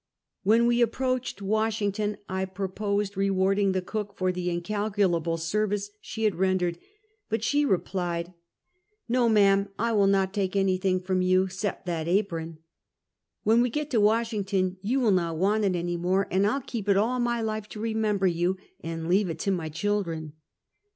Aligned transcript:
When 0.41 0.65
we 0.65 0.81
approached 0.81 1.43
Washington, 1.43 2.17
I 2.27 2.45
proposed 2.45 3.15
re 3.15 3.29
warding 3.29 3.71
the 3.73 3.83
cook 3.83 4.15
for 4.17 4.31
the 4.31 4.49
incalculable 4.49 5.37
service 5.37 5.91
she 6.01 6.23
had 6.23 6.33
rendered, 6.33 6.79
but 7.29 7.43
she 7.43 7.65
replied: 7.65 8.25
Take 8.25 8.33
Final 9.15 9.27
Leave 9.27 9.29
of 9.29 9.33
Fredekicxsburg. 9.33 9.73
353" 9.77 9.77
Ko, 9.77 9.77
ma'am, 9.77 9.89
I 9.91 9.93
will 9.93 10.07
not 10.07 10.33
take 10.33 10.55
anything 10.55 11.01
from 11.01 11.21
yon? 11.21 11.49
'cept 11.51 11.85
that 11.85 12.07
apron! 12.07 12.57
When 13.43 13.61
we 13.61 13.69
get 13.69 13.91
to 13.91 14.01
Washington, 14.01 14.77
you 14.81 14.99
will 14.99 15.11
not 15.11 15.37
want 15.37 15.65
it 15.65 15.75
any 15.75 15.97
more, 15.97 16.27
an' 16.31 16.47
I'll 16.47 16.61
keep 16.61 16.89
it 16.89 16.97
all 16.97 17.19
my 17.19 17.39
life 17.39 17.69
to 17.69 17.79
remember 17.79 18.25
yon, 18.25 18.57
and 18.79 19.07
leave 19.07 19.29
it 19.29 19.37
to 19.41 19.51
my 19.51 19.69
children! 19.69 20.33